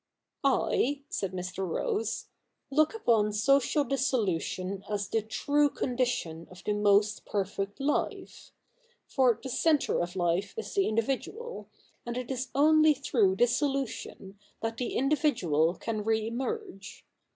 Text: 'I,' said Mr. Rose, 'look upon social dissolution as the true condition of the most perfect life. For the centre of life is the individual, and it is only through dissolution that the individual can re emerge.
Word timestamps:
'I,' 0.43 1.03
said 1.09 1.31
Mr. 1.31 1.59
Rose, 1.69 2.25
'look 2.71 2.95
upon 2.95 3.31
social 3.33 3.83
dissolution 3.83 4.83
as 4.89 5.07
the 5.07 5.21
true 5.21 5.69
condition 5.69 6.47
of 6.49 6.63
the 6.63 6.73
most 6.73 7.23
perfect 7.23 7.79
life. 7.79 8.51
For 9.05 9.39
the 9.43 9.47
centre 9.49 10.01
of 10.01 10.15
life 10.15 10.55
is 10.57 10.73
the 10.73 10.87
individual, 10.87 11.69
and 12.03 12.17
it 12.17 12.31
is 12.31 12.49
only 12.55 12.95
through 12.95 13.35
dissolution 13.35 14.39
that 14.61 14.77
the 14.77 14.95
individual 14.95 15.75
can 15.75 16.03
re 16.03 16.25
emerge. 16.25 17.05